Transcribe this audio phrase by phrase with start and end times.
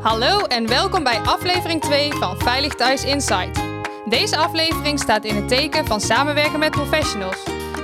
[0.00, 3.60] Hallo en welkom bij aflevering 2 van Veilig Thuis Insight.
[4.04, 7.36] Deze aflevering staat in het teken van samenwerken met professionals.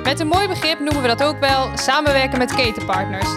[0.02, 3.28] Met een mooi begrip noemen we dat ook wel samenwerken met ketenpartners.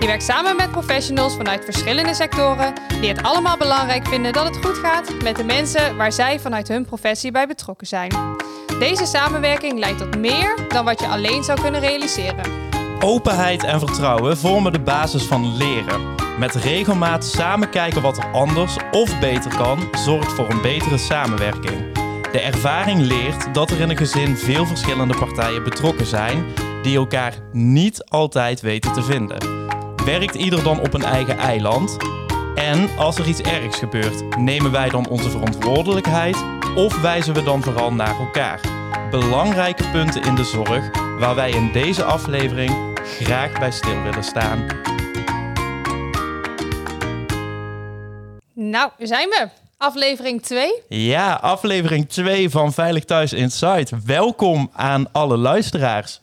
[0.00, 4.64] Je werkt samen met professionals vanuit verschillende sectoren die het allemaal belangrijk vinden dat het
[4.66, 8.12] goed gaat met de mensen waar zij vanuit hun professie bij betrokken zijn.
[8.78, 12.68] Deze samenwerking leidt tot meer dan wat je alleen zou kunnen realiseren.
[13.00, 16.14] Openheid en vertrouwen vormen de basis van leren.
[16.38, 21.92] Met regelmaat samen kijken wat er anders of beter kan, zorgt voor een betere samenwerking.
[22.32, 26.44] De ervaring leert dat er in een gezin veel verschillende partijen betrokken zijn
[26.82, 29.66] die elkaar niet altijd weten te vinden.
[30.04, 31.96] Werkt ieder dan op een eigen eiland?
[32.54, 36.44] En als er iets ergs gebeurt, nemen wij dan onze verantwoordelijkheid
[36.74, 38.60] of wijzen we dan vooral naar elkaar?
[39.10, 42.87] Belangrijke punten in de zorg waar wij in deze aflevering
[43.20, 44.66] graag bij stil willen staan.
[48.54, 49.48] Nou, daar zijn we.
[49.76, 50.72] Aflevering 2.
[50.88, 53.86] Ja, aflevering 2 van Veilig Thuis Inside.
[54.04, 56.20] Welkom aan alle luisteraars.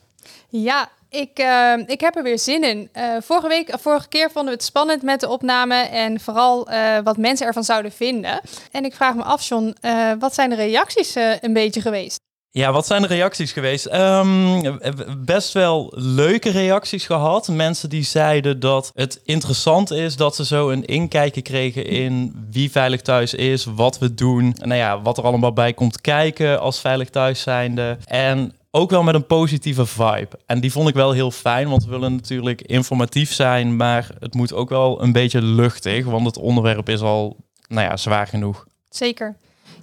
[0.48, 2.88] Ja, ik, uh, ik heb er weer zin in.
[2.96, 6.98] Uh, vorige, week, vorige keer vonden we het spannend met de opname en vooral uh,
[7.04, 8.40] wat mensen ervan zouden vinden.
[8.70, 9.76] En ik vraag me af, John,
[10.18, 12.25] wat zijn de reacties een beetje geweest?
[12.56, 13.94] Ja, wat zijn de reacties geweest?
[13.94, 14.78] Um,
[15.24, 17.48] best wel leuke reacties gehad.
[17.48, 22.70] Mensen die zeiden dat het interessant is dat ze zo een inkijkje kregen in wie
[22.70, 24.56] veilig thuis is, wat we doen.
[24.58, 27.98] Nou ja, wat er allemaal bij komt kijken als veilig thuis zijnde.
[28.04, 30.38] En ook wel met een positieve vibe.
[30.46, 34.34] En die vond ik wel heel fijn, want we willen natuurlijk informatief zijn, maar het
[34.34, 37.36] moet ook wel een beetje luchtig, want het onderwerp is al,
[37.68, 38.66] nou ja, zwaar genoeg.
[38.88, 39.36] Zeker.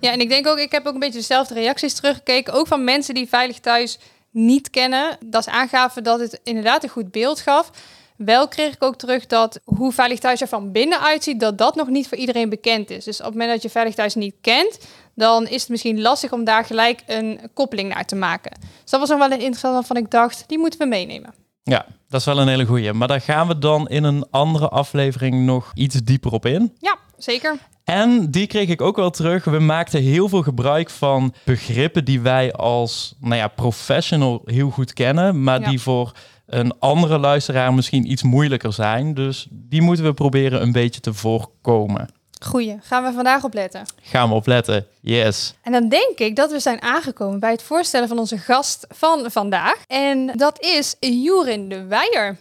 [0.03, 2.53] Ja, en ik denk ook, ik heb ook een beetje dezelfde reacties teruggekeken.
[2.53, 3.99] Ook van mensen die Veilig Thuis
[4.31, 5.17] niet kennen.
[5.25, 7.69] Dat ze aangaven dat het inderdaad een goed beeld gaf.
[8.17, 11.75] Wel kreeg ik ook terug dat hoe Veilig Thuis er van binnen uitziet, dat dat
[11.75, 13.03] nog niet voor iedereen bekend is.
[13.03, 14.79] Dus op het moment dat je Veilig Thuis niet kent,
[15.15, 18.51] dan is het misschien lastig om daar gelijk een koppeling naar te maken.
[18.81, 21.33] Dus dat was nog wel een interessant waarvan ik dacht, die moeten we meenemen.
[21.63, 22.93] Ja, dat is wel een hele goeie.
[22.93, 26.73] Maar daar gaan we dan in een andere aflevering nog iets dieper op in.
[26.79, 27.57] Ja, zeker.
[27.83, 29.43] En die kreeg ik ook wel terug.
[29.43, 34.93] We maakten heel veel gebruik van begrippen die wij als nou ja, professional heel goed
[34.93, 36.11] kennen, maar die voor
[36.45, 39.13] een andere luisteraar misschien iets moeilijker zijn.
[39.13, 42.09] Dus die moeten we proberen een beetje te voorkomen.
[42.45, 43.85] Goeie, gaan we vandaag opletten?
[44.01, 45.53] Gaan we opletten, yes.
[45.61, 49.31] En dan denk ik dat we zijn aangekomen bij het voorstellen van onze gast van
[49.31, 49.75] vandaag.
[49.87, 52.37] En dat is Jurin de Weijer.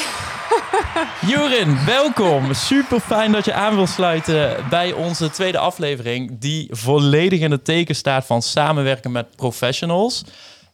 [1.30, 2.54] Jurin, welkom.
[2.54, 7.64] Super fijn dat je aan wil sluiten bij onze tweede aflevering, die volledig in het
[7.64, 10.24] teken staat van samenwerken met professionals.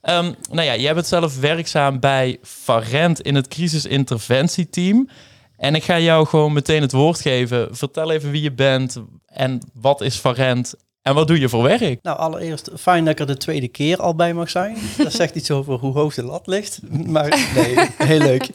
[0.02, 5.08] Um, nou ja, jij bent zelf werkzaam bij Farent in het crisisinterventieteam.
[5.56, 7.76] En ik ga jou gewoon meteen het woord geven.
[7.76, 8.96] Vertel even wie je bent
[9.26, 10.74] en wat is Farent
[11.08, 11.98] en wat doe je voor werk?
[12.02, 14.76] Nou, allereerst fijn dat ik er de tweede keer al bij mag zijn.
[14.96, 16.80] Dat zegt iets over hoe hoog de lat ligt.
[17.06, 18.48] Maar nee, heel leuk.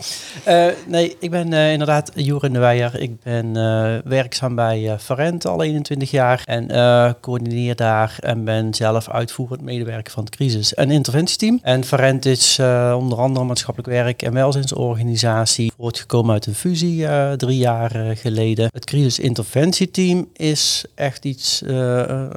[0.48, 3.00] Uh, nee, ik ben uh, inderdaad Joren de Weijer.
[3.00, 6.42] Ik ben uh, werkzaam bij Farent al 21 jaar.
[6.46, 6.68] En
[7.22, 11.60] coördineer daar en ben zelf uitvoerend medewerker van het crisis- en interventieteam.
[11.62, 12.60] En Farent is
[12.96, 15.72] onder andere maatschappelijk werk en welzijnsorganisatie.
[15.78, 18.70] Voortgekomen uit een fusie drie jaar geleden.
[18.74, 21.62] Het crisis-interventieteam is echt iets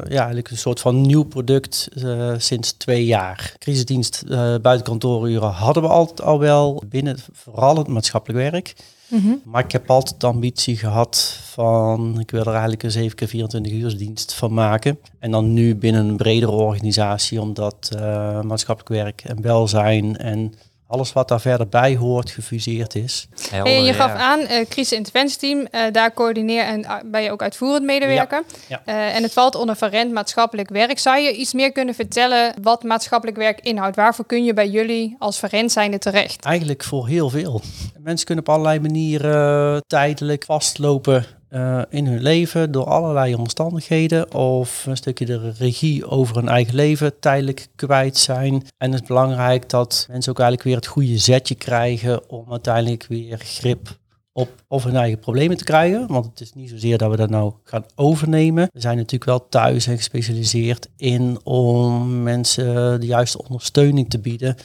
[0.08, 3.54] ja, eigenlijk een soort van nieuw product uh, sinds twee jaar.
[3.58, 8.74] Crisisdienst uh, buiten kantooruren hadden we altijd al wel binnen vooral het maatschappelijk werk.
[9.08, 9.40] Mm -hmm.
[9.44, 13.28] Maar ik heb altijd de ambitie gehad van, ik wil er eigenlijk een 7 keer
[13.28, 14.98] 24 uur dienst van maken.
[15.18, 20.54] En dan nu binnen een bredere organisatie, omdat uh, maatschappelijk werk en welzijn en
[20.86, 23.28] alles wat daar verder bij hoort gefuseerd is.
[23.50, 27.84] en je gaf aan, uh, crisisinterventieteam, uh, daar coördineer en uh, ben je ook uitvoerend
[27.84, 28.42] medewerker.
[28.68, 29.10] Ja, ja.
[29.10, 30.98] en het valt onder verrent maatschappelijk werk.
[30.98, 33.96] Zou je iets meer kunnen vertellen wat maatschappelijk werk inhoudt?
[33.96, 36.44] Waarvoor kun je bij jullie als verrent zijnde terecht?
[36.44, 37.60] Eigenlijk voor heel veel.
[37.98, 44.86] Mensen kunnen op allerlei manieren tijdelijk vastlopen uh, in hun leven door allerlei omstandigheden of
[44.86, 48.52] een stukje de regie over hun eigen leven tijdelijk kwijt zijn.
[48.78, 53.06] En het is belangrijk dat mensen ook eigenlijk weer het goede zetje krijgen om uiteindelijk
[53.08, 53.98] weer grip
[54.32, 56.06] op of hun eigen problemen te krijgen.
[56.06, 58.68] Want het is niet zozeer dat we dat nou gaan overnemen.
[58.72, 64.56] We zijn natuurlijk wel thuis en gespecialiseerd in om mensen de juiste ondersteuning te bieden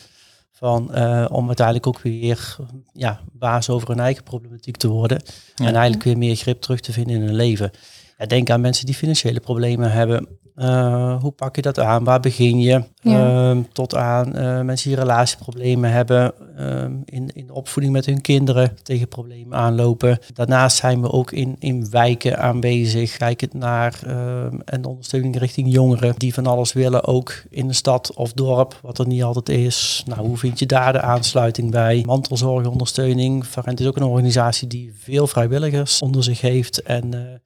[0.62, 2.56] van, uh, om uiteindelijk ook weer
[2.94, 5.22] ja, baas over hun eigen problematiek te worden.
[5.56, 7.72] En eigenlijk weer meer grip terug te vinden in hun leven.
[8.18, 10.28] Ja, denk aan mensen die financiële problemen hebben.
[10.62, 12.04] Eh, hoe pak je dat aan?
[12.04, 12.84] Waar begin je?
[13.02, 13.50] Ja.
[13.50, 18.22] Ehm, tot aan eh, mensen die relatieproblemen hebben ehm, in, in de opvoeding met hun
[18.22, 20.20] kinderen tegen problemen aanlopen.
[20.34, 26.14] Daarnaast zijn we ook in, in wijken aanwezig, kijkend naar ehm, en ondersteuning richting jongeren
[26.18, 30.04] die van alles willen, ook in de stad of dorp, wat er niet altijd is.
[30.06, 32.04] Nou, hoe vind je daar de aansluiting bij?
[32.06, 33.48] Mantelzorgondersteuning.
[33.48, 37.40] Varent is ook een organisatie die veel vrijwilligers onder zich heeft en...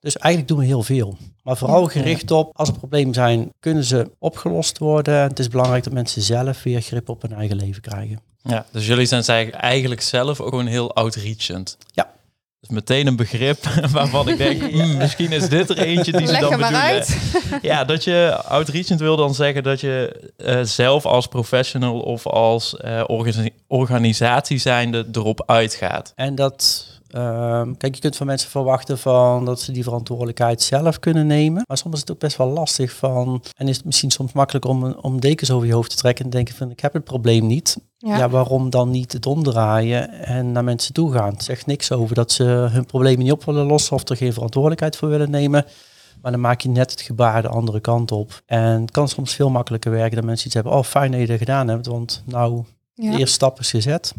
[0.00, 1.16] dus eigenlijk doen we heel veel.
[1.42, 5.20] Maar vooral gericht op, als er problemen zijn, kunnen ze opgelost worden.
[5.22, 8.20] En het is belangrijk dat mensen zelf weer grip op hun eigen leven krijgen.
[8.42, 11.76] Ja, dus jullie zijn zij- eigenlijk zelf ook gewoon heel outreachend.
[11.92, 12.10] Ja.
[12.60, 16.32] Dus meteen een begrip waarvan ik denk, hmm, misschien is dit er eentje die ze
[16.32, 16.80] Leg dan maar bedoelen.
[16.82, 17.18] uit.
[17.62, 22.76] Ja, dat je outreachend wil dan zeggen dat je eh, zelf als professional of als
[22.76, 26.12] eh, organi- organisatie zijnde erop uitgaat.
[26.14, 30.98] En dat, ehm, kijk, je kunt van mensen verwachten van dat ze die verantwoordelijkheid zelf
[30.98, 31.62] kunnen nemen.
[31.66, 34.64] Maar soms is het ook best wel lastig van, en is het misschien soms makkelijk
[34.64, 37.46] om, om dekens over je hoofd te trekken en denken van, ik heb het probleem
[37.46, 37.76] niet.
[37.98, 38.16] Ja.
[38.16, 38.28] Ja.
[38.28, 41.32] waarom dan niet het omdraaien en naar mensen toe gaan?
[41.32, 44.32] Het zegt niks over dat ze hun problemen niet op willen lossen of er geen
[44.32, 45.64] verantwoordelijkheid voor willen nemen.
[46.22, 48.42] Maar dan maak je net het gebaar de andere kant op.
[48.46, 50.72] En het kan soms veel makkelijker werken dan mensen iets hebben.
[50.72, 52.64] Oh, fijn dat je dat gedaan hebt, want nou,
[52.94, 53.10] Ja.
[53.10, 54.14] de eerste stap is gezet.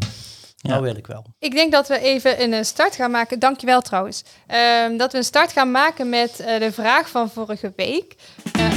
[0.62, 0.70] Ja.
[0.70, 1.24] Nou wil ik wel.
[1.38, 3.38] Ik denk dat we even een eh, start gaan maken.
[3.38, 4.22] Dankjewel trouwens.
[4.46, 8.14] Ehm, dat we een start gaan maken met eh, de vraag van vorige week.
[8.52, 8.68] Eh,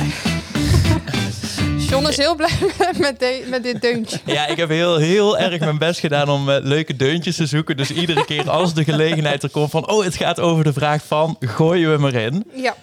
[1.90, 4.20] John is heel blij met, met, de- met dit deuntje.
[4.26, 7.78] Ja, ik heb heel, heel erg mijn best gedaan om leuke deuntjes te zoeken.
[7.78, 11.04] Dus iedere keer als de gelegenheid er komt van, oh, het gaat over de vraag
[11.06, 12.46] van, gooien we hem erin.
[12.54, 12.76] Ja,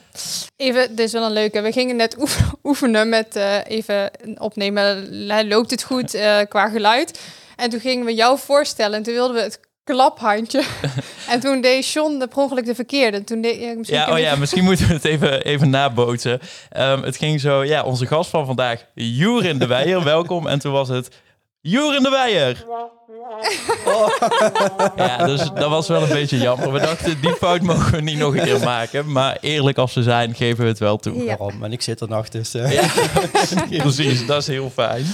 [0.56, 1.60] even, dit is wel een leuke.
[1.60, 5.08] We gingen net oef- oefenen met eh, even opnemen.
[5.48, 7.18] Loopt het goed eh, qua geluid?
[7.60, 10.62] En toen gingen we jou voorstellen en toen wilden we het klaphandje.
[11.30, 13.24] en toen deed John de per ongeluk de verkeerde.
[13.24, 16.40] Toen deed, ja, misschien Ja, oh ja, misschien moeten we het even, even nabootsen.
[16.70, 20.46] Ehm, het ging zo, ja, onze gast van vandaag, Joerin de Weijer, welkom.
[20.46, 21.08] En toen was het,
[21.60, 22.64] Joerin de Weijer.
[24.96, 26.72] Ja, dus dat was wel een beetje jammer.
[26.72, 29.12] We dachten, die fout mogen we niet nog een keer maken.
[29.12, 31.24] Maar eerlijk als ze zijn, geven we het wel toe.
[31.24, 31.36] Ja.
[31.62, 32.54] En ik zit er nog, dus...
[32.54, 32.88] eh, Ja,
[33.82, 34.26] precies.
[34.26, 35.06] Dat is heel fijn.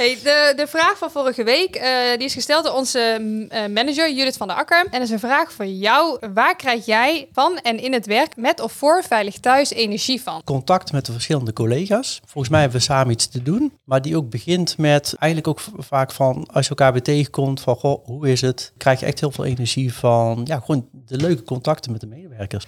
[0.00, 3.66] Hey, de, de vraag van vorige week eh, die is gesteld door onze mm, eh,
[3.66, 4.78] manager Judith van der Akker.
[4.78, 6.18] En dat is een vraag voor jou.
[6.34, 10.42] Waar krijg jij van en in het werk met of voor Veilig Thuis energie van?
[10.44, 12.20] contact met de verschillende collega's.
[12.26, 13.72] Volgens mij hebben we samen iets te doen.
[13.84, 17.76] Maar die ook begint met eigenlijk ook vaak van als je elkaar weer tegenkomt van
[17.76, 18.72] goh, hoe is het?
[18.76, 22.64] Krijg je echt heel veel energie van ja, gewoon de leuke contacten met de medewerkers.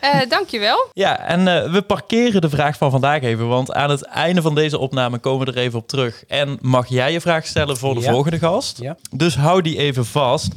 [0.00, 0.90] Eh dankjewel.
[0.92, 3.48] Ja, en eh, we parkeren de vraag van vandaag even.
[3.48, 6.24] Want aan het einde van deze opname komen we er even op terug.
[6.26, 8.10] En mag jij je vraag stellen voor de Ja.
[8.10, 8.78] volgende gast?
[8.80, 8.96] Ja.
[9.16, 10.48] Dus hou die even vast.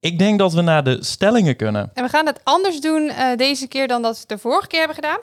[0.00, 1.90] Ik denk dat we naar de stellingen kunnen.
[1.94, 4.66] En we gaan het anders doen eh, deze keer dan dat we het de vorige
[4.66, 5.18] keer hebben gedaan.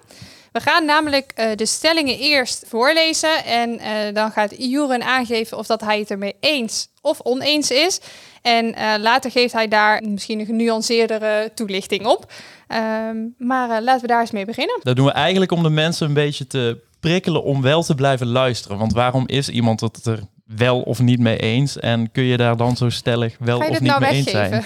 [0.51, 3.45] We gaan namelijk eh, de stellingen eerst voorlezen.
[3.45, 7.99] En eh, dan gaat Juren aangeven of dat hij het ermee eens of oneens is.
[8.41, 12.31] En eh, later geeft hij daar misschien een genuanceerdere toelichting op.
[12.67, 14.79] Ehm, maar eh, laten we daar eens mee beginnen.
[14.83, 18.27] Dat doen we eigenlijk om de mensen een beetje te prikkelen om wel te blijven
[18.27, 18.77] luisteren.
[18.77, 21.79] Want waarom is iemand het er wel of niet mee eens?
[21.79, 24.63] En kun je daar dan zo stellig wel of niet nou mee eens zijn?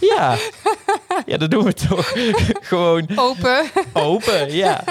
[0.00, 0.36] Ja.
[1.26, 2.12] ja, dat doen we toch.
[2.70, 3.64] Gewoon Open.
[3.92, 4.84] open, ja.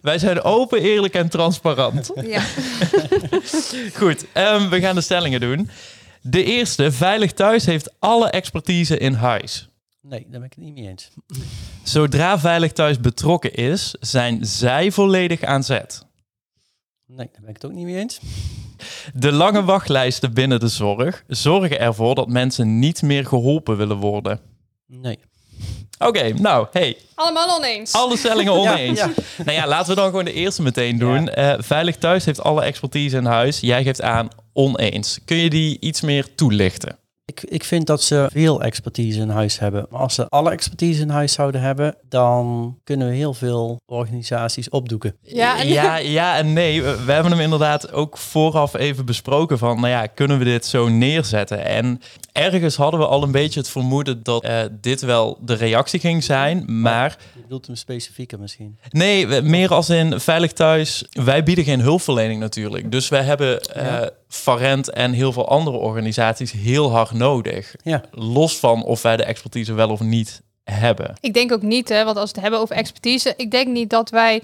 [0.00, 2.10] Wij zijn open, eerlijk en transparant.
[2.26, 2.42] ja.
[4.00, 5.70] Goed, ehm, we gaan de stellingen doen.
[6.22, 9.68] De eerste, Veilig Thuis heeft alle expertise in huis.
[10.02, 11.10] Nee, daar ben ik het niet mee eens.
[11.82, 16.06] Zodra Veilig Thuis betrokken is, zijn zij volledig aan zet.
[17.06, 18.20] Nee, daar ben ik het ook niet mee eens.
[19.14, 24.40] De lange wachtlijsten binnen de zorg zorgen ervoor dat mensen niet meer geholpen willen worden.
[24.86, 25.18] Nee.
[25.98, 27.92] Oké, nou, hey, Allemaal oneens.
[27.92, 28.98] alle stellingen oneens.
[28.98, 29.10] Ja,
[29.44, 31.28] Nou ja, laten we dan gewoon de eerste meteen doen.
[31.28, 33.60] Eh, Veilig Thuis heeft alle expertise in huis.
[33.60, 35.18] Jij geeft aan oneens.
[35.24, 36.98] Kun je die iets meer toelichten?
[37.30, 39.86] Ik, ik vind dat ze veel expertise in huis hebben.
[39.90, 44.68] Maar als ze alle expertise in huis zouden hebben, dan kunnen we heel veel organisaties
[44.68, 45.16] opdoeken.
[45.22, 46.82] Ja, en- ja, ja en nee.
[46.82, 50.88] We, hebben hem inderdaad ook vooraf even besproken van, nou ja, kunnen we dit zo
[50.88, 51.64] neerzetten?
[51.64, 52.00] En
[52.32, 56.24] ergens hadden we al een beetje het vermoeden dat eh, dit wel de reactie ging
[56.24, 58.78] zijn, maar Je bedoelt hem specifieker misschien.
[58.90, 61.04] nee, meer als in Veilig Thuis.
[61.10, 62.90] Wij bieden geen hulpverlening natuurlijk.
[62.90, 64.10] Dus wij hebben eh Ja.
[64.30, 67.74] Farent en heel veel andere organisaties heel hard nodig.
[67.82, 68.02] Ja.
[68.10, 71.14] Los van of wij de expertise wel of niet hebben.
[71.20, 73.90] Ik denk ook niet, hè, want als we het hebben over expertise, ik denk niet
[73.90, 74.42] dat wij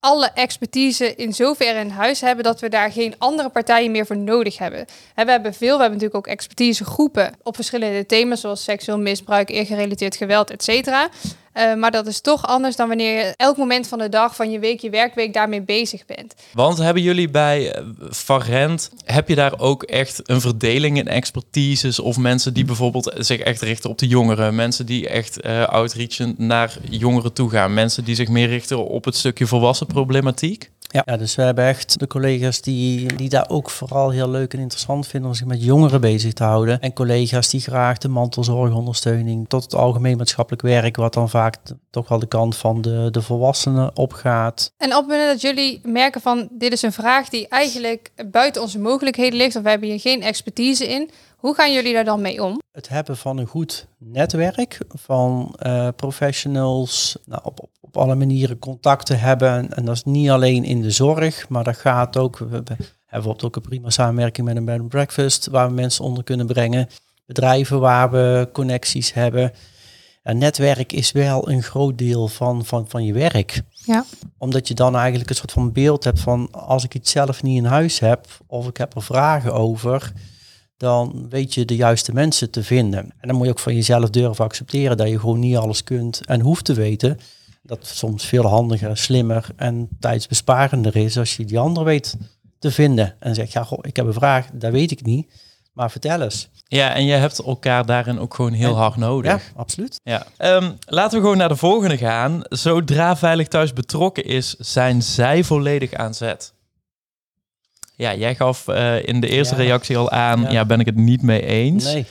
[0.00, 4.18] alle expertise in zoverre in huis hebben dat we daar geen andere partijen meer voor
[4.18, 4.86] nodig hebben.
[5.14, 9.48] Hè, we hebben veel, we hebben natuurlijk ook expertisegroepen op verschillende thema's zoals seksueel misbruik,
[9.48, 11.08] eergerelateerd geweld, et cetera.
[11.54, 14.50] Eh, maar dat is toch anders dan wanneer je elk moment van de dag, van
[14.50, 16.34] je week, je werkweek daarmee bezig bent.
[16.52, 21.98] Want hebben jullie bij eh, Varent, heb je daar ook echt een verdeling in expertises
[21.98, 26.34] of mensen die bijvoorbeeld zich echt richten op de jongeren, mensen die echt uh, outreachen
[26.38, 30.70] naar jongeren toe gaan, mensen die zich meer richten op het stukje volwassen problematiek?
[30.94, 31.02] Ja.
[31.04, 34.58] ja, dus we hebben echt de collega's die, die daar ook vooral heel leuk en
[34.58, 36.80] interessant vinden om zich met jongeren bezig te houden.
[36.80, 41.43] En collega's die graag de mantelzorgondersteuning tot het algemeen maatschappelijk werk, wat dan vaak
[41.90, 44.72] toch wel de kant van de, de volwassenen opgaat.
[44.76, 48.62] En op het moment dat jullie merken van dit is een vraag die eigenlijk buiten
[48.62, 52.20] onze mogelijkheden ligt, of we hebben hier geen expertise in, hoe gaan jullie daar dan
[52.20, 52.60] mee om?
[52.72, 58.58] Het hebben van een goed netwerk van uh, professionals, nou, op, op, op alle manieren
[58.58, 59.74] contacten hebben.
[59.74, 62.38] En dat is niet alleen in de zorg, maar dat gaat ook.
[62.38, 62.76] We hebben
[63.10, 66.46] bijvoorbeeld ook een prima samenwerking met een bed and breakfast, waar we mensen onder kunnen
[66.46, 66.88] brengen.
[67.26, 69.52] Bedrijven waar we connecties hebben.
[70.24, 73.62] Een netwerk is wel een groot deel van, van, van je werk.
[73.70, 74.04] Ja.
[74.38, 77.56] Omdat je dan eigenlijk een soort van beeld hebt van als ik iets zelf niet
[77.56, 80.12] in huis heb of ik heb er vragen over,
[80.76, 83.12] dan weet je de juiste mensen te vinden.
[83.18, 86.26] En dan moet je ook van jezelf durven accepteren dat je gewoon niet alles kunt
[86.26, 87.18] en hoeft te weten.
[87.62, 92.16] Dat soms veel handiger, slimmer en tijdsbesparender is als je die ander weet
[92.58, 93.14] te vinden.
[93.18, 95.32] En zegt, ja, goh, ik heb een vraag, dat weet ik niet,
[95.72, 96.48] maar vertel eens.
[96.74, 99.32] Ja, en je hebt elkaar daarin ook gewoon heel hard nodig.
[99.32, 100.00] Ja, absoluut.
[100.02, 100.26] Ja.
[100.38, 102.42] Um, laten we gewoon naar de volgende gaan.
[102.48, 106.52] Zodra Veilig Thuis betrokken is, zijn zij volledig aan zet.
[107.96, 109.62] Ja, jij gaf uh, in de eerste ja.
[109.62, 110.50] reactie al aan, ja.
[110.50, 110.64] ja.
[110.64, 111.84] ben ik het niet mee eens.
[111.84, 112.06] Nee.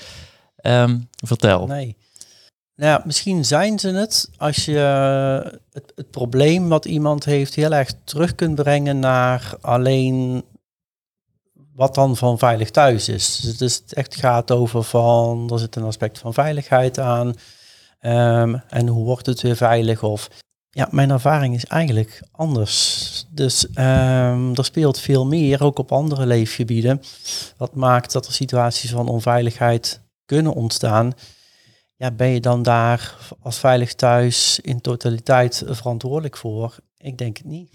[0.62, 1.68] Um, vertel.
[1.68, 1.96] Nee.
[2.76, 4.80] Nou, misschien zijn ze het als je
[5.72, 10.44] het, het, probleem wat iemand heeft heel erg terug kunt brengen naar alleen
[11.76, 13.36] wat dan van veilig thuis is.
[13.36, 17.28] Dus het echt gaat over van, er zit een aspect van veiligheid aan.
[18.02, 20.04] Um, en hoe wordt het weer veilig?
[20.04, 20.28] Of
[20.70, 23.26] ja, mijn ervaring is eigenlijk anders.
[23.30, 27.02] Dus um, er speelt veel meer, ook op andere leefgebieden.
[27.58, 31.14] Wat maakt dat er situaties van onveiligheid kunnen ontstaan.
[31.96, 36.76] Ja, ben je dan daar als veilig thuis in totaliteit verantwoordelijk voor?
[36.98, 37.70] Ik denk het niet.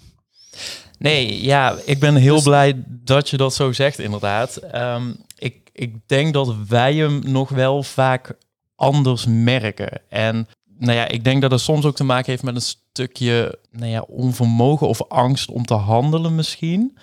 [0.98, 2.44] Nee, ja, ik ben heel dus...
[2.44, 4.60] blij dat je dat zo zegt, inderdaad.
[4.74, 8.36] Um, ik, ik denk dat wij hem nog wel vaak
[8.76, 10.00] anders merken.
[10.08, 13.58] En nou ja, ik denk dat het soms ook te maken heeft met een stukje
[13.70, 16.98] nou ja, onvermogen of angst om te handelen misschien.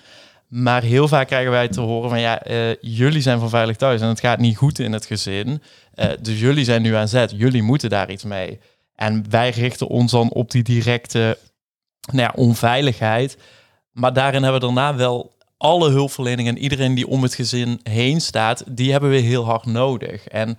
[0.48, 4.00] Maar heel vaak krijgen wij te horen van ja, uh, jullie zijn van veilig thuis
[4.00, 5.62] en het gaat niet goed in het gezin.
[5.94, 8.60] Uh, dus jullie zijn nu aan zet, jullie moeten daar iets mee.
[8.94, 11.38] En wij richten ons dan op die directe
[12.00, 13.38] nou ja, onveiligheid.
[13.96, 18.20] Maar daarin hebben we daarna wel alle hulpverleningen en iedereen die om het gezin heen
[18.20, 20.26] staat, die hebben we heel hard nodig.
[20.26, 20.58] En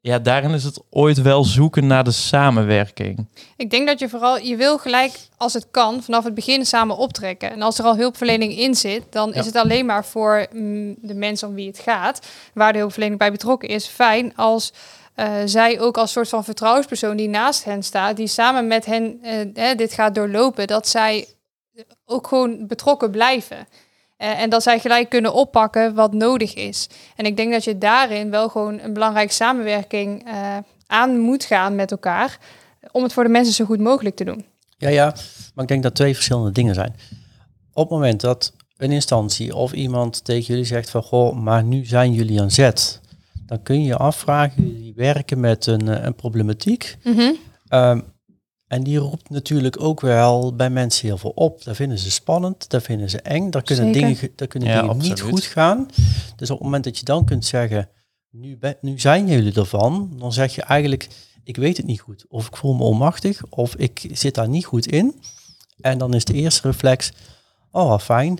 [0.00, 3.26] ja, daarin is het ooit wel zoeken naar de samenwerking.
[3.56, 6.96] Ik denk dat je vooral, je wil gelijk als het kan, vanaf het begin samen
[6.96, 7.50] optrekken.
[7.50, 11.14] En als er al hulpverlening in zit, dan is het alleen maar voor mm, de
[11.14, 14.72] mensen om wie het gaat, waar de hulpverlening bij betrokken is, fijn als
[15.16, 19.20] uh, zij ook als soort van vertrouwenspersoon die naast hen staat, die samen met hen
[19.54, 21.26] uh, dit gaat doorlopen, dat zij
[22.04, 23.56] ook gewoon betrokken blijven.
[24.18, 26.88] Uh, en dat zij gelijk kunnen oppakken wat nodig is.
[27.16, 30.56] En ik denk dat je daarin wel gewoon een belangrijke samenwerking uh,
[30.86, 32.38] aan moet gaan met elkaar.
[32.90, 34.46] Om het voor de mensen zo goed mogelijk te doen.
[34.76, 35.14] Ja, ja,
[35.54, 36.94] maar ik denk dat twee verschillende dingen zijn.
[37.72, 41.84] Op het moment dat een instantie of iemand tegen jullie zegt van goh, maar nu
[41.84, 43.00] zijn jullie aan zet.
[43.46, 46.96] Dan kun je je afvragen, jullie werken met een, eh, een problematiek.
[47.02, 47.36] Mm -hmm.
[47.70, 48.04] um,
[48.68, 51.64] en die roept natuurlijk ook wel bij mensen heel veel op.
[51.64, 54.96] Daar vinden ze spannend, daar vinden ze eng, daar kunnen dingen, daar kunnen ja, dingen
[54.96, 55.88] niet goed gaan.
[56.36, 57.88] Dus op het moment dat je dan kunt zeggen,
[58.30, 61.08] nu, ben, nu zijn jullie ervan, dan zeg je eigenlijk,
[61.44, 62.24] ik weet het niet goed.
[62.28, 65.20] Of ik voel me onmachtig, of ik zit daar niet goed in.
[65.80, 67.12] En dan is de eerste reflex,
[67.70, 68.38] oh wat fijn.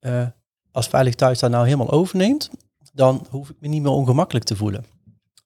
[0.00, 0.26] Uh,
[0.72, 2.50] als Veilig Thuis daar nou helemaal overneemt,
[2.92, 4.84] dan hoef ik me niet meer ongemakkelijk te voelen.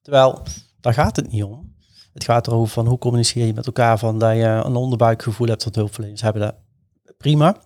[0.01, 0.41] Terwijl,
[0.79, 1.62] daar gaat het niet om.
[2.13, 5.63] Het gaat erover van hoe communiceer je met elkaar van dat je een onderbuikgevoel hebt
[5.63, 6.41] dat hulpverleners hebben.
[6.41, 7.57] Dat prima.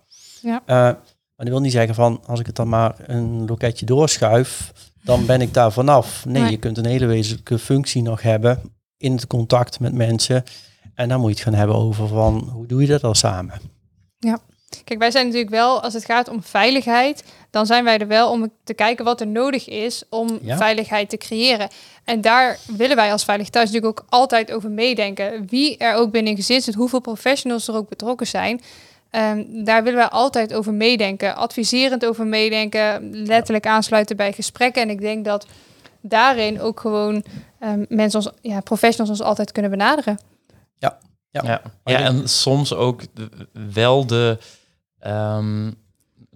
[0.42, 0.60] Ja.
[0.60, 4.72] Uh, maar dat wil niet zeggen van als ik het dan maar een loketje doorschuif,
[5.02, 6.24] dan ben ik daar vanaf.
[6.24, 6.50] Nee, nee.
[6.50, 8.60] je kunt een hele wezenlijke functie nog hebben
[8.96, 10.44] in het contact met mensen.
[10.94, 13.60] En dan moet je het gaan hebben over van hoe doe je dat dan samen.
[14.18, 14.38] Ja.
[14.84, 18.30] Kijk, wij zijn natuurlijk wel, als het gaat om veiligheid, dan zijn wij er wel
[18.30, 20.56] om te kijken wat er nodig is om ja.
[20.56, 21.68] veiligheid te creëren.
[22.04, 25.46] En daar willen wij als Veilig Thuis natuurlijk ook altijd over meedenken.
[25.46, 28.60] Wie er ook binnen gezin zit, hoeveel professionals er ook betrokken zijn.
[29.10, 31.36] Um, daar willen wij altijd over meedenken.
[31.36, 34.82] Adviserend over meedenken, letterlijk aansluiten bij gesprekken.
[34.82, 35.46] En ik denk dat
[36.00, 37.24] daarin ook gewoon
[37.60, 40.18] um, mensen ons, ja, professionals ons altijd kunnen benaderen.
[40.78, 40.98] Ja,
[41.30, 41.42] Ja.
[41.44, 43.02] Ja, ja en soms ook
[43.72, 44.38] wel de,
[45.00, 45.70] ehm,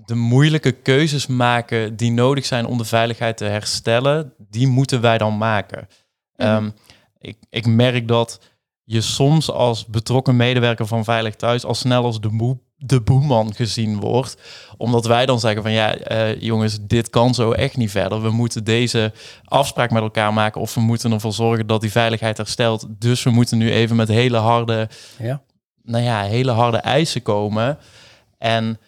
[0.04, 5.18] de moeilijke keuzes maken die nodig zijn om de veiligheid te herstellen, die moeten wij
[5.18, 5.88] dan maken.
[6.36, 6.48] Mhm.
[6.48, 6.70] Ehm,
[7.18, 8.40] ik, ik merk dat
[8.84, 13.54] je soms als betrokken medewerker van Veilig Thuis al snel als de, moe, de boeman
[13.54, 14.36] gezien wordt.
[14.76, 18.22] Omdat wij dan zeggen van ja, eh, jongens, dit kan zo echt niet verder.
[18.22, 19.12] We moeten deze
[19.44, 22.86] afspraak met elkaar maken of we moeten ervoor zorgen dat die veiligheid herstelt.
[22.88, 24.88] Dus we moeten nu even met hele harde
[25.18, 25.42] Ja.
[25.82, 27.78] nou ja, hele harde eisen komen.
[28.42, 28.78] En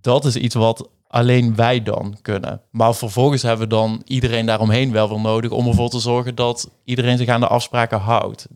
[0.00, 2.62] dat is iets wat alleen wij dan kunnen.
[2.70, 6.70] Maar vervolgens hebben we dan iedereen daaromheen wel weer nodig om ervoor te zorgen dat
[6.84, 8.46] iedereen zich aan de afspraken houdt.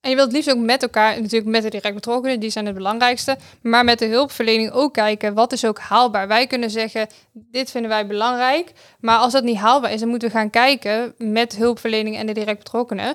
[0.00, 2.66] En je wilt het liefst ook met elkaar, natuurlijk met de direct betrokkenen, die zijn
[2.66, 3.36] het belangrijkste.
[3.62, 6.28] Maar met de hulpverlening ook kijken, wat is ook haalbaar?
[6.28, 8.72] Wij kunnen zeggen, dit vinden wij belangrijk.
[9.00, 12.32] Maar als dat niet haalbaar is, dan moeten we gaan kijken met hulpverlening en de
[12.32, 13.14] direct betrokkenen.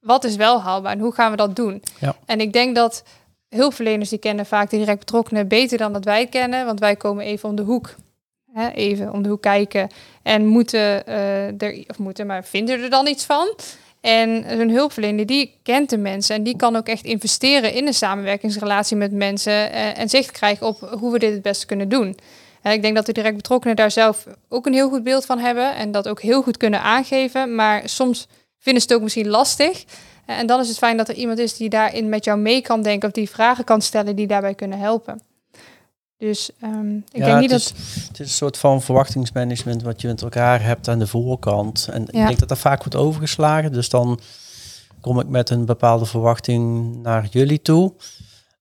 [0.00, 1.82] Wat is wel haalbaar en hoe gaan we dat doen?
[2.00, 2.16] Ja.
[2.26, 3.02] En ik denk dat
[3.54, 6.66] hulpverleners die kennen vaak de direct betrokkenen beter dan dat wij kennen.
[6.66, 7.94] Want wij komen even om de hoek.
[8.52, 9.88] Hè, even om de hoek kijken.
[10.22, 13.54] En moeten eh, er, of moeten, maar vinden er dan iets van?
[14.00, 17.94] En zo'n hulpverlener, die kent de mensen en die kan ook echt investeren in een
[17.94, 22.16] samenwerkingsrelatie met mensen eh, en zicht krijgen op hoe we dit het beste kunnen doen.
[22.62, 25.74] Ik denk dat de direct betrokkenen daar zelf ook een heel goed beeld van hebben
[25.74, 28.26] en dat ook heel goed kunnen aangeven, maar soms
[28.58, 29.84] vinden ze het ook misschien lastig.
[30.26, 32.60] Eh, en dan is het fijn dat er iemand is die daarin met jou mee
[32.60, 35.22] kan denken of die vragen kan stellen die daarbij kunnen helpen.
[36.16, 37.74] Dus ehm, ik Ja, denk niet het dat...
[37.76, 41.88] is, het is een soort van verwachtingsmanagement wat je met elkaar hebt aan de voorkant.
[41.90, 43.72] En ik denk dat dat vaak wordt overgeslagen.
[43.72, 44.20] Dus dan
[45.00, 47.92] kom ik met een bepaalde verwachting naar jullie toe.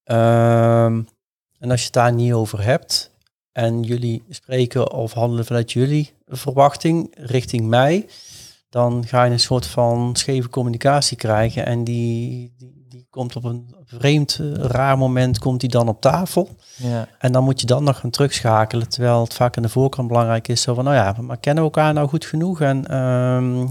[0.03, 1.01] Ehm,
[1.59, 3.11] en als je het daar niet over hebt
[3.51, 8.07] en jullie spreken of handelen vanuit jullie verwachting richting mij,
[8.71, 11.65] dan ga je een soort van scheve communicatie krijgen.
[11.65, 16.01] En die, die, die komt op een vreemd, eh, raar moment komt die dan op
[16.01, 16.49] tafel.
[16.75, 17.07] Ja.
[17.19, 20.47] En dan moet je dan nog gaan terugschakelen, terwijl het vaak aan de voorkant belangrijk
[20.47, 20.61] is.
[20.61, 22.61] Zo van, nou ja, maar kennen we elkaar nou goed genoeg?
[22.61, 23.67] En ehm, eh,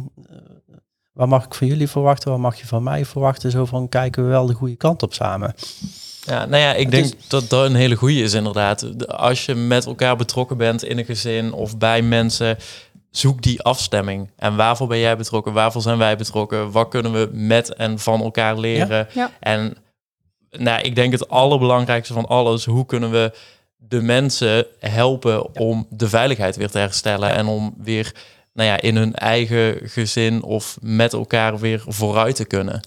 [1.12, 2.30] wat mag ik van jullie verwachten?
[2.30, 3.50] Wat mag je van mij verwachten?
[3.50, 5.54] Zo van, kijken we wel de goede kant op samen.
[6.24, 8.98] Ja, nou ja, ik Het denk is- dat dat een hele goede is inderdaad.
[8.98, 12.56] De- Als je met elkaar betrokken bent in een gezin of bij mensen,
[13.10, 14.30] zoek die afstemming.
[14.36, 15.52] En waarvoor ben jij betrokken?
[15.52, 16.70] Waarvoor zijn wij betrokken?
[16.70, 19.08] Wat kunnen we met en van elkaar leren?
[19.12, 19.30] Ja.
[19.40, 19.76] En
[20.50, 23.32] nou, ik denk het allerbelangrijkste van alles, hoe kunnen we
[23.76, 28.14] de mensen helpen om de veiligheid weer te herstellen en om weer
[28.52, 32.80] nou ja, in hun eigen gezin of met elkaar weer vooruit te kunnen.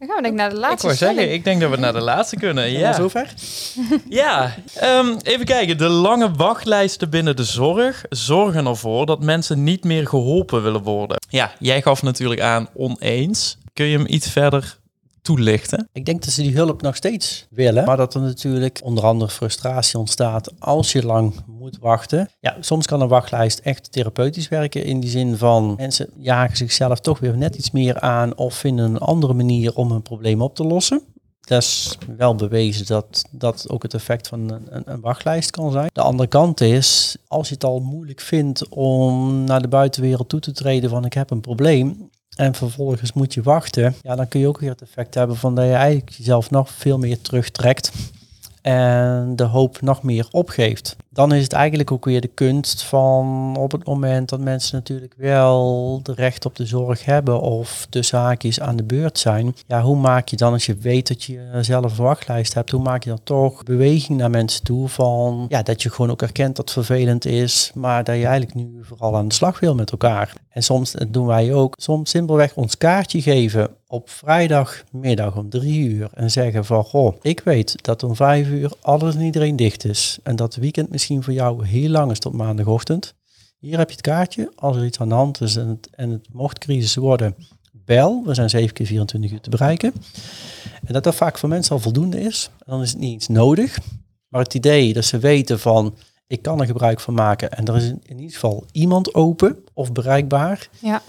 [0.00, 1.76] Dan gaan we denk ik naar de Ik laatste wou zeggen, ik denk dat we
[1.76, 2.70] naar de laatste kunnen.
[2.70, 2.78] Ja.
[2.78, 2.92] Ja.
[2.92, 3.34] zover?
[4.08, 5.78] Ja, ehm, even kijken.
[5.78, 11.16] De lange wachtlijsten binnen de zorg zorgen ervoor dat mensen niet meer geholpen willen worden.
[11.28, 13.58] Ja, jij gaf natuurlijk aan oneens.
[13.72, 14.78] Kun je hem iets verder
[15.22, 15.88] toelichten?
[15.92, 17.84] Ik denk dat ze die hulp nog steeds willen.
[17.84, 22.28] Maar dat er natuurlijk onder andere frustratie ontstaat als je lang moet wachten.
[22.40, 24.84] Ja, soms kan een wachtlijst echt therapeutisch werken.
[24.84, 28.36] In die zin van mensen jagen zichzelf toch weer net iets meer aan.
[28.36, 31.02] Of vinden een andere manier om hun probleem op te lossen.
[31.40, 35.72] Dat is wel bewezen dat dat ook het effect van een, een, een wachtlijst kan
[35.72, 35.90] zijn.
[35.92, 40.40] De andere kant is, als je het al moeilijk vindt om naar de buitenwereld toe
[40.40, 44.40] te treden van ik heb een probleem, en vervolgens moet je wachten, ja, dan kun
[44.40, 47.92] je ook weer het effect hebben van dat je eigenlijk jezelf nog veel meer terugtrekt
[48.62, 50.96] en de hoop nog meer opgeeft.
[51.20, 55.14] Dan is het eigenlijk ook weer de kunst van op het moment dat mensen natuurlijk
[55.16, 59.54] wel de recht op de zorg hebben of de zaakjes aan de beurt zijn.
[59.66, 62.82] Ja, hoe maak je dan als je weet dat je zelf een wachtlijst hebt, hoe
[62.82, 66.56] maak je dan toch beweging naar mensen toe van ja, dat je gewoon ook erkent
[66.56, 70.32] dat vervelend is, maar dat je eigenlijk nu vooral aan de slag wil met elkaar.
[70.50, 76.08] En soms doen wij ook, soms simpelweg ons kaartje geven op vrijdagmiddag om drie uur
[76.14, 80.18] en zeggen van goh, ik weet dat om vijf uur alles en iedereen dicht is
[80.22, 83.14] en dat weekend misschien voor jou heel lang is tot maandagochtend.
[83.58, 84.52] Hier heb je het kaartje.
[84.54, 87.36] Als er iets aan de hand is en het, en het mocht crisis worden,
[87.72, 88.22] bel.
[88.24, 89.92] We zijn 7 keer 24 uur te bereiken.
[90.84, 92.50] En dat dat vaak voor mensen al voldoende is.
[92.58, 93.78] En dan is het niet eens nodig.
[94.28, 95.96] Maar het idee dat ze weten van,
[96.26, 97.50] ik kan er gebruik van maken.
[97.50, 100.68] En er is in, in ieder geval iemand open of bereikbaar.
[100.80, 101.02] Ja.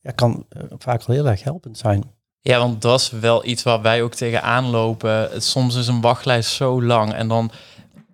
[0.00, 2.04] Ja, kan eh, vaak wel heel erg helpend zijn.
[2.40, 5.42] Ja, want dat is wel iets waar wij ook tegenaan lopen.
[5.42, 7.50] Soms is een wachtlijst zo lang en dan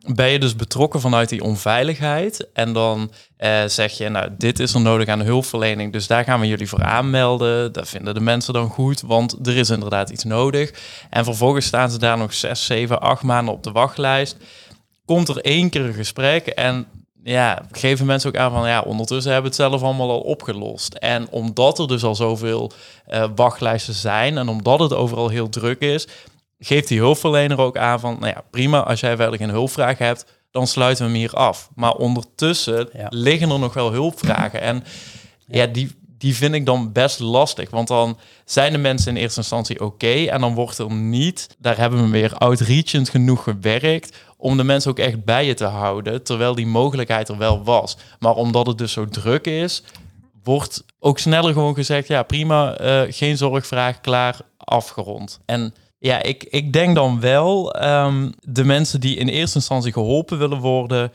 [0.07, 2.49] ben je dus betrokken vanuit die onveiligheid.
[2.53, 6.25] En dan eh, zeg je, nou, dit is er nodig aan de hulpverlening, dus daar
[6.25, 7.73] gaan we jullie voor aanmelden.
[7.73, 10.73] Dat vinden de mensen dan goed, want er is inderdaad iets nodig.
[11.11, 14.37] En vervolgens staan ze daar nog zes, zeven, acht maanden op de wachtlijst.
[15.05, 16.87] Komt er één keer een gesprek en
[17.23, 20.95] ja, geven mensen ook aan van ja, ondertussen hebben we het zelf allemaal al opgelost.
[20.95, 22.71] En omdat er dus al zoveel
[23.09, 26.07] uh, wachtlijsten zijn en omdat het overal heel druk is,
[26.59, 30.27] geeft die hulpverlener ook aan van nou ja, prima, als jij verder geen hulpvraag hebt,
[30.51, 31.71] dan sluiten we hem hier af.
[31.75, 34.61] Maar ondertussen liggen er nog wel hulpvragen.
[34.61, 34.85] En
[35.47, 37.71] ja, die, die vind ik dan best lastig.
[37.71, 40.25] Want dan zijn de mensen in eerste instantie oké.
[40.25, 44.17] en dan wordt er niet, daar hebben we weer outreachend genoeg gewerkt.
[44.37, 46.23] om de mensen ook echt bij je te houden.
[46.23, 47.97] Terwijl die mogelijkheid er wel was.
[48.19, 49.83] Maar omdat het dus zo druk is,
[50.43, 55.41] wordt ook sneller gewoon gezegd: ja, prima, uh, geen zorgvraag, klaar, afgerond.
[55.45, 60.39] En ja, ik, ik denk dan wel, um, de mensen die in eerste instantie geholpen
[60.39, 61.13] willen worden,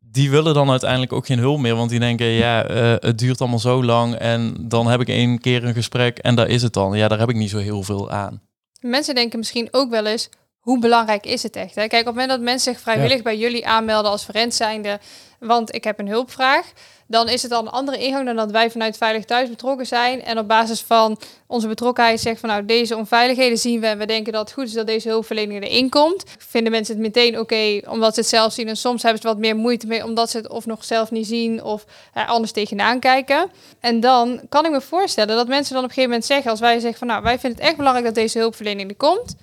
[0.00, 1.74] die willen dan uiteindelijk ook geen hulp meer.
[1.76, 5.40] Want die denken, ja, uh, het duurt allemaal zo lang en dan heb ik één
[5.40, 6.96] keer een gesprek en daar is het dan.
[6.96, 8.40] Ja, daar heb ik niet zo heel veel aan.
[8.80, 10.28] Mensen denken misschien ook wel eens,
[10.70, 11.74] hoe belangrijk is het echt?
[11.74, 11.86] Hè?
[11.86, 14.98] Kijk, op het moment dat mensen zich vrijwillig bij jullie aanmelden als vriend zijnde,
[15.38, 16.72] want ik heb een hulpvraag,
[17.06, 20.24] dan is het al een andere ingang dan dat wij vanuit Veilig Thuis betrokken zijn.
[20.24, 24.06] En op basis van onze betrokkenheid zegt van nou, deze onveiligheden zien we en we
[24.06, 26.24] denken dat het goed is dat deze hulpverlening erin komt.
[26.38, 28.68] Vinden mensen het meteen oké omdat ze het zelf zien.
[28.68, 31.26] En soms hebben ze wat meer moeite mee omdat ze het of nog zelf niet
[31.26, 33.50] zien of er anders tegenaan kijken.
[33.80, 36.60] En dan kan ik me voorstellen dat mensen dan op een gegeven moment zeggen, als
[36.60, 39.36] wij zeggen van nou, wij vinden het echt belangrijk dat deze hulpverlening er komt.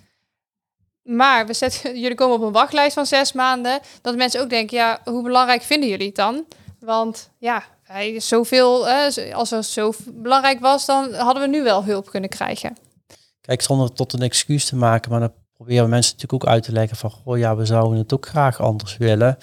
[1.08, 3.80] Maar we zetten, jullie komen op een wachtlijst van zes maanden.
[4.02, 6.46] Dat mensen ook denken, ja, hoe belangrijk vinden jullie het dan?
[6.80, 7.64] Want ja,
[8.18, 12.78] zoveel, uh, als het zo belangrijk was, dan hadden we nu wel hulp kunnen krijgen.
[13.42, 16.72] Kijk, zonder tot een excuus te maken, maar dan proberen mensen natuurlijk ook uit te
[16.72, 19.38] leggen van, goh ja, we zouden het ook graag anders willen.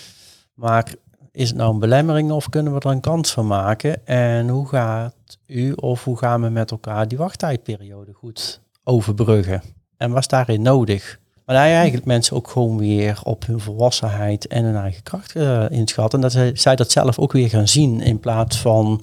[0.54, 0.94] Maar
[1.32, 4.06] is het nou een belemmering of kunnen we er een kans van maken?
[4.06, 5.14] En hoe gaat
[5.46, 9.62] u of hoe gaan we met elkaar die wachttijdperiode goed overbruggen?
[9.96, 11.18] En was daarin nodig?
[11.44, 15.70] Maar hij eigenlijk mensen ook gewoon weer op hun volwassenheid en hun eigen kracht uh,
[15.70, 16.18] inschatten.
[16.18, 19.00] En dat zij, zij, dat zelf ook weer gaan zien in plaats van,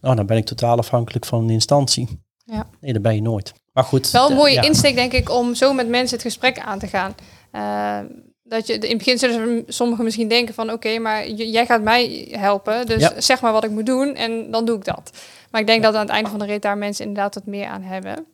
[0.00, 2.20] nou dan ben ik totaal afhankelijk van een instantie.
[2.44, 2.68] Ja.
[2.80, 3.52] Nee, dat ben je nooit.
[3.72, 4.10] Maar goed.
[4.10, 7.14] Wel een mooie insteek denk ik om zo met mensen het gesprek aan te gaan.
[7.52, 7.98] Uh,
[8.42, 12.28] dat je in het begin zullen sommigen misschien denken van oké, maar jij gaat mij
[12.30, 15.10] helpen, dus zeg maar wat ik moet doen en dan doe ik dat.
[15.50, 17.66] Maar ik denk dat aan het einde van de rit daar mensen inderdaad wat meer
[17.66, 18.26] aan hebben.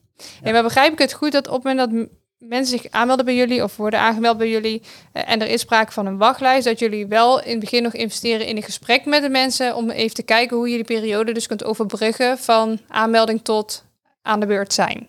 [0.43, 3.35] En maar begrijp ik het goed dat op het moment dat mensen zich aanmelden bij
[3.35, 6.79] jullie of worden aangemeld bij jullie uh, en er is sprake van een wachtlijst, dat
[6.79, 10.15] jullie wel in het begin nog investeren in een gesprek met de mensen om even
[10.15, 13.85] te kijken hoe je die periode dus kunt overbruggen van aanmelding tot
[14.23, 15.09] aan de beurt zijn.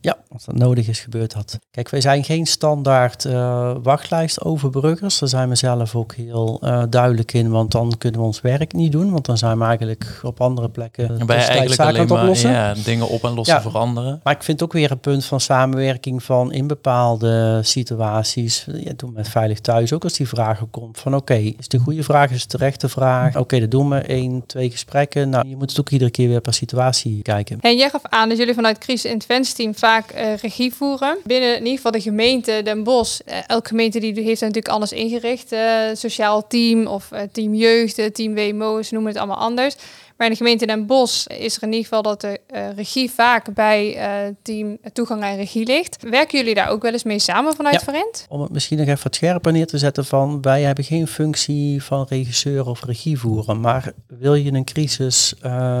[0.00, 1.58] Ja, als dat nodig is, gebeurt dat.
[1.70, 5.18] Kijk, wij zijn geen standaard uh, wachtlijstoverbruggers.
[5.18, 8.72] Daar zijn we zelf ook heel uh, duidelijk in, want dan kunnen we ons werk
[8.72, 9.10] niet doen.
[9.10, 12.50] Want dan zijn we eigenlijk op andere plekken en ben je eigenlijk alleen maar oplossen.
[12.50, 14.20] Ja, dingen op en lossen ja, veranderen.
[14.22, 18.66] Maar ik vind ook weer een punt van samenwerking van in bepaalde situaties.
[18.72, 21.78] Ja, doen met Veilig Thuis ook als die vragen komt van oké, okay, is de
[21.78, 23.28] goede vraag, is het de rechte vraag?
[23.28, 25.28] Oké, okay, dat doen we één, twee gesprekken.
[25.28, 27.60] Nou, je moet het ook iedere keer weer per situatie kijken.
[27.60, 31.18] En jij gaf aan dat jullie vanuit crisis interventieteam vaak uh, regie voeren.
[31.24, 33.20] Binnen in ieder geval de gemeente Den Bosch.
[33.28, 35.52] Uh, elke gemeente die heeft natuurlijk anders ingericht.
[35.52, 35.60] Uh,
[35.92, 39.76] sociaal team of team jeugd, team WMO, ze noemen het allemaal anders.
[40.16, 42.40] Maar in de gemeente Den Bosch is er in ieder geval dat de
[42.76, 43.98] regie vaak bij
[44.42, 45.96] team toegang en regie ligt.
[46.10, 48.26] Werken jullie daar ook wel eens mee samen vanuit ja, Verent?
[48.28, 51.82] Om het misschien nog even wat scherper neer te zetten van wij hebben geen functie
[51.82, 53.60] van regisseur of regievoeren.
[53.60, 55.34] Maar wil je een crisis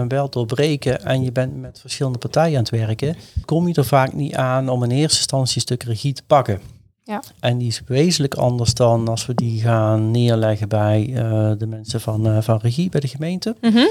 [0.08, 4.12] wel doorbreken en je bent met verschillende partijen aan het werken, kom je er vaak
[4.12, 6.73] niet aan om in eerste instantie een stuk regie te pakken.
[7.06, 7.22] Ja.
[7.40, 12.00] En die is wezenlijk anders dan als we die gaan neerleggen bij uh, de mensen
[12.00, 13.56] van, uh, van regie, bij de gemeente.
[13.60, 13.88] Mm -hmm.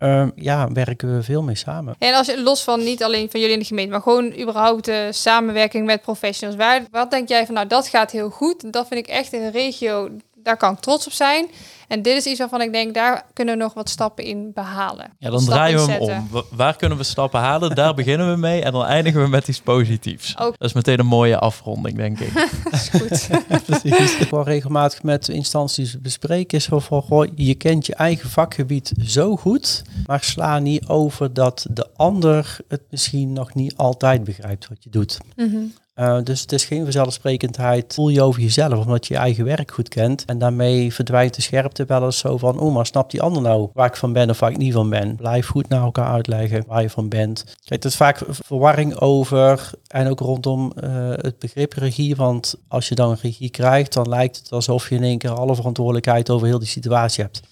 [0.00, 1.94] uh, ja, werken we veel mee samen.
[1.98, 4.84] En als je los van niet alleen van jullie in de gemeente, maar gewoon überhaupt
[4.84, 6.58] de samenwerking met professionals.
[6.58, 8.72] Waar, wat denk jij van, nou dat gaat heel goed.
[8.72, 10.10] Dat vind ik echt in de regio,
[10.44, 11.46] daar kan ik trots op zijn.
[11.88, 15.12] En dit is iets waarvan ik denk, daar kunnen we nog wat stappen in behalen.
[15.18, 16.28] Ja, dan draaien we hem om.
[16.50, 17.74] Waar kunnen we stappen halen?
[17.74, 20.38] Daar beginnen we mee en dan eindigen we met iets positiefs.
[20.38, 20.58] Ook.
[20.58, 22.34] Dat is meteen een mooie afronding, denk ik.
[22.64, 23.28] dat is goed.
[23.80, 24.14] Precies.
[24.14, 29.82] Gewoon regelmatig met instanties bespreken is van, goh, je kent je eigen vakgebied zo goed,
[30.06, 34.90] maar sla niet over dat de ander het misschien nog niet altijd begrijpt wat je
[34.90, 35.18] doet.
[35.36, 37.94] Mm uh, dus het is geen vanzelfsprekendheid.
[37.94, 40.24] Voel je over jezelf, omdat je je eigen werk goed kent.
[40.24, 43.68] En daarmee verdwijnt de scherpte wel eens zo van, oh, maar snapt die ander nou
[43.72, 45.16] waar ik van ben of waar ik niet van ben?
[45.16, 47.44] Blijf goed naar elkaar uitleggen waar je van bent.
[47.64, 52.16] Kijk, er is vaak verwarring over en ook rondom uh, het begrip regie.
[52.16, 55.54] Want als je dan regie krijgt, dan lijkt het alsof je in één keer alle
[55.54, 57.42] verantwoordelijkheid over heel die situatie hebt.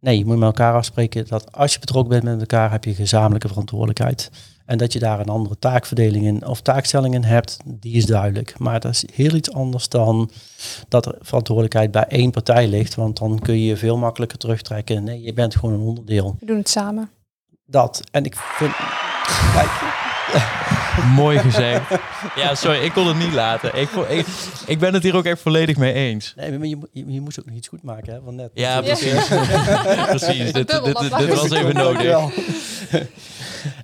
[0.00, 2.94] Nee, je moet met elkaar afspreken dat als je betrokken bent met elkaar, heb je
[2.94, 4.30] gezamenlijke verantwoordelijkheid.
[4.70, 8.58] En dat je daar een andere taakverdeling in of taakstelling in hebt, die is duidelijk.
[8.58, 10.30] Maar dat is heel iets anders dan
[10.88, 12.94] dat er verantwoordelijkheid bij één partij ligt.
[12.94, 15.04] Want dan kun je je veel makkelijker terugtrekken.
[15.04, 16.36] Nee, je bent gewoon een onderdeel.
[16.40, 17.10] We doen het samen.
[17.66, 18.00] Dat.
[18.10, 18.72] En ik vind.
[19.54, 19.68] Kijk,
[21.14, 21.90] Mooi gezegd.
[22.36, 23.80] Ja, sorry, ik kon het niet laten.
[23.80, 24.26] Ik, ik,
[24.66, 26.32] ik ben het hier ook echt volledig mee eens.
[26.36, 28.20] nee, maar je, moet- je, je moest ook nog iets goed maken, hè?
[28.24, 28.50] Van net.
[28.54, 28.80] Ja, Ja.
[28.80, 29.28] precies.
[30.16, 30.52] precies.
[30.52, 32.24] Dit, dit, dit, dit was even nodig.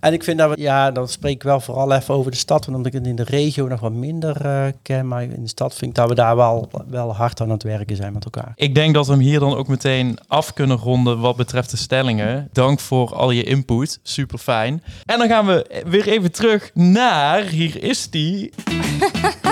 [0.07, 2.65] en ik vind dat we, ja, dan spreek ik wel vooral even over de stad,
[2.65, 5.49] want omdat ik het in de regio nog wat minder eh, ken, maar in de
[5.49, 8.53] stad vind ik dat we daar wel, wel hard aan het werken zijn met elkaar.
[8.55, 11.77] Ik denk dat we hem hier dan ook meteen af kunnen ronden wat betreft de
[11.77, 12.49] stellingen.
[12.53, 13.99] Dank voor al je input.
[14.03, 14.83] Super fijn.
[15.05, 17.43] En dan gaan we weer even terug naar.
[17.43, 18.53] Hier is die.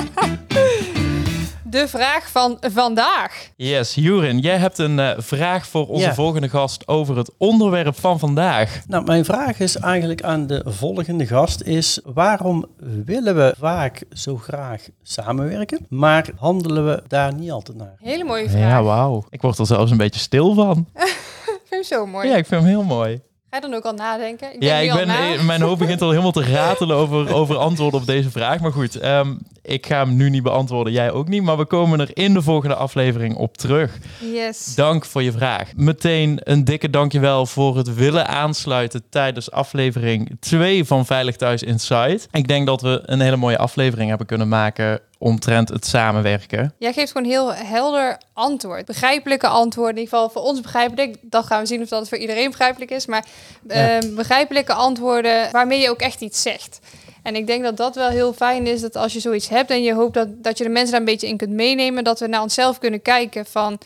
[1.75, 3.49] De vraag van vandaag.
[3.57, 6.15] Yes, Jurin, jij hebt een eh, vraag voor onze Ja.
[6.15, 8.81] volgende gast over het onderwerp van vandaag.
[8.87, 12.67] Nou, mijn vraag is eigenlijk aan de volgende gast is, waarom
[13.05, 17.95] willen we vaak zo graag samenwerken, maar handelen we daar niet altijd naar?
[17.99, 18.61] Hele mooie vraag.
[18.61, 19.25] Ja, wauw.
[19.31, 20.87] Ik word er zelfs een beetje stil van.
[20.95, 22.29] Ik vind hem zo mooi.
[22.29, 23.21] Ja, ik vind hem heel mooi.
[23.55, 24.55] Ga je dan ook al nadenken?
[24.55, 25.33] Ik Ja, ik ben, na.
[25.35, 28.61] eh, mijn hoofd begint al helemaal te ratelen over, over antwoorden op deze vraag.
[28.61, 30.93] Maar goed, ehm, ik ga hem nu niet beantwoorden.
[30.93, 31.43] Jij ook niet.
[31.43, 33.99] Maar we komen er in de volgende aflevering op terug.
[34.33, 34.75] Yes.
[34.75, 35.71] Dank voor je vraag.
[35.77, 42.21] Meteen een dikke dankjewel voor het willen aansluiten tijdens aflevering 2 van Veilig Thuis Inside.
[42.31, 46.75] Ik denk dat we een hele mooie aflevering hebben kunnen maken omtrent het samenwerken.
[46.79, 48.85] Jij geeft gewoon heel helder antwoord.
[48.85, 49.95] Begrijpelijke antwoorden.
[49.97, 51.17] In ieder geval voor ons begrijpelijk.
[51.21, 53.07] Dan gaan we zien of dat voor iedereen begrijpelijk is.
[53.07, 53.25] Maar
[53.69, 53.75] Ja.
[54.01, 56.79] ehm, begrijpelijke antwoorden waarmee je ook echt iets zegt.
[57.23, 58.81] En ik denk dat dat wel heel fijn is.
[58.81, 61.07] Dat als je zoiets hebt en je hoopt dat, dat je de mensen daar een
[61.07, 62.05] beetje in kunt meenemen.
[62.05, 63.79] Dat we naar onszelf kunnen kijken van...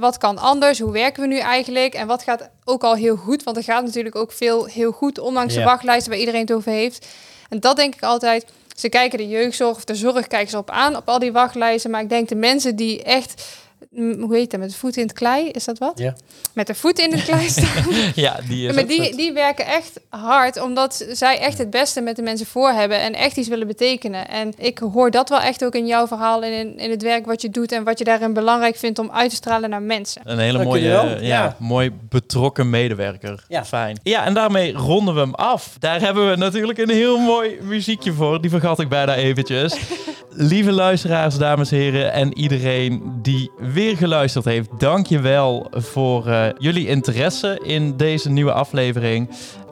[0.00, 0.78] Wat kan anders?
[0.78, 1.94] Hoe werken we nu eigenlijk?
[1.94, 3.42] En wat gaat ook al heel goed?
[3.42, 6.72] Want er gaat natuurlijk ook veel heel goed, ondanks de wachtlijsten waar iedereen het over
[6.72, 7.06] heeft.
[7.48, 8.46] En dat denk ik altijd.
[8.74, 11.90] Ze kijken de jeugdzorg of de zorg kijken ze op aan op al die wachtlijsten.
[11.90, 13.44] Maar ik denk de mensen die echt,
[13.96, 15.98] hoe heet dat, met de voet in het klei, is dat wat?
[15.98, 16.14] Ja.
[16.52, 17.84] Met de voet in het klei staan.
[18.14, 22.16] Ja, die is maar die, die werken echt hard, omdat zij echt het beste met
[22.16, 24.28] de mensen voor hebben en echt iets willen betekenen.
[24.28, 27.26] En ik hoor dat wel echt ook in jouw verhaal en in, in het werk
[27.26, 30.22] wat je doet en wat je daarin belangrijk vindt om uit te stralen naar mensen.
[30.24, 31.56] Een hele Dank mooie, ja, Ja.
[31.58, 33.44] mooi betrokken medewerker.
[33.48, 33.64] Ja.
[33.64, 33.98] Fijn.
[34.02, 35.76] Ja, en daarmee ronden we hem af.
[35.78, 38.40] Daar hebben we natuurlijk een heel mooi muziekje voor.
[38.40, 39.74] Die vergat ik bijna eventjes.
[40.36, 44.68] Lieve luisteraars, dames en heren en iedereen die weer geluisterd heeft.
[44.78, 49.30] Dank je wel voor eh, jullie interesse in deze nieuwe aflevering.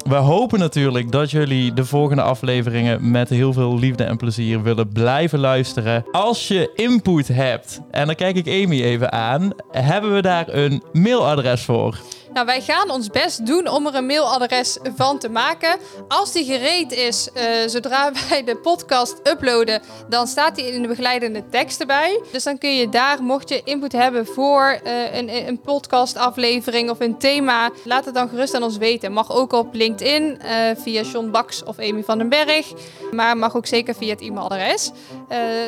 [0.08, 4.88] We hopen natuurlijk dat jullie de volgende afleveringen met heel veel liefde en plezier willen
[4.88, 6.04] blijven luisteren.
[6.12, 10.82] Als je input hebt, en dan kijk ik Amy even aan, hebben we daar een
[10.92, 11.98] mailadres voor.
[12.32, 15.76] Nou, wij gaan ons best doen om er een mailadres van te maken.
[16.08, 20.88] Als die gereed is, eh, zodra wij de podcast uploaden, dan staat die in de
[20.88, 22.20] begeleidende tekst erbij.
[22.32, 27.00] Dus dan kun je daar, mocht je input hebben voor eh, een, een podcastaflevering of
[27.00, 29.12] een thema, laat het dan gerust aan ons weten.
[29.12, 32.72] Mag ook op LinkedIn, eh, via John Baks of Amy van den Berg.
[33.10, 34.90] Maar mag ook zeker via het e-mailadres.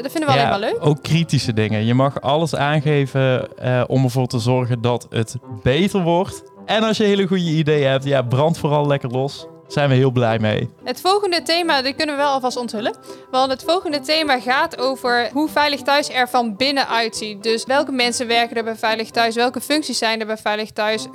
[0.02, 0.76] Dat vinden we alleen maar leuk.
[0.80, 1.84] Ook kritische dingen.
[1.84, 3.48] Je mag alles aangeven
[3.88, 6.42] om ervoor te zorgen dat het beter wordt.
[6.66, 9.46] En als je hele goede ideeën hebt, ja, brand vooral lekker los.
[9.68, 10.70] Zijn we heel blij mee.
[10.84, 12.94] Het volgende thema, die kunnen we wel alvast onthullen.
[13.30, 17.42] Want het volgende thema gaat over hoe Veilig Thuis er van binnen uitziet.
[17.42, 19.34] Dus welke mensen werken er bij Veilig Thuis?
[19.34, 21.06] Welke functies zijn er bij Veilig Thuis?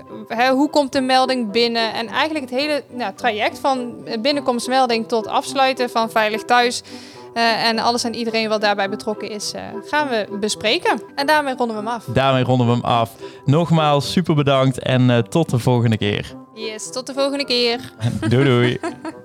[0.52, 1.94] Hoe komt de melding binnen?
[1.94, 6.82] En eigenlijk het hele nou, traject van binnenkomstmelding tot afsluiten van Veilig Thuis.
[7.40, 11.02] Eh, en alles en iedereen wat daarbij betrokken is, eh, gaan we bespreken.
[11.16, 12.06] En daarmee ronden we hem af.
[12.06, 13.12] Daarmee ronden we hem af.
[13.46, 16.36] Nogmaals super bedankt en eh, tot de volgende keer.
[16.54, 17.80] Yes, tot de volgende keer.
[18.30, 18.80] Doei doei.